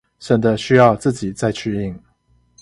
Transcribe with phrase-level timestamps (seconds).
[0.19, 1.95] 省得需要自己再去印